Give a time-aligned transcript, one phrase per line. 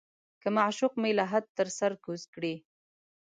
[0.41, 2.55] که معشوق مې لحد ته سر کوز کړي.